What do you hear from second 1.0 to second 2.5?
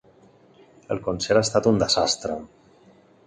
concert ha estat un desastre.